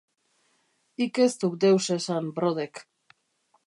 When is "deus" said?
1.67-1.93